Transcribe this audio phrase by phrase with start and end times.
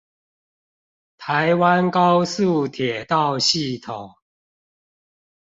[1.19, 4.15] 台灣高速鐵道系統